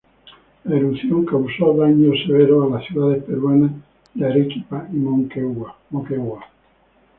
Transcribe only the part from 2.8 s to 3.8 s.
ciudades peruanas